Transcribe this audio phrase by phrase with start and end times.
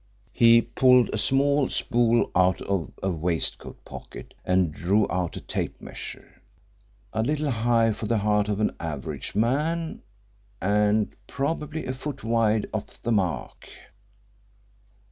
[0.33, 5.79] He pulled a small spool out of a waistcoat pocket and drew out a tape
[5.79, 6.41] measure.
[7.13, 10.01] "A little high for the heart of an average man,
[10.59, 13.69] and probably a foot wide of the mark."